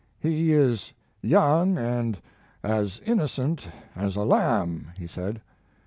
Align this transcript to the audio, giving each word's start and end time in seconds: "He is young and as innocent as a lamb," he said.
"He 0.19 0.51
is 0.51 0.93
young 1.21 1.77
and 1.77 2.19
as 2.63 2.99
innocent 3.05 3.67
as 3.95 4.15
a 4.15 4.23
lamb," 4.23 4.87
he 4.97 5.05
said. 5.05 5.41